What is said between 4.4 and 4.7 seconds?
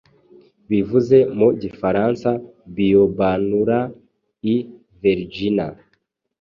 i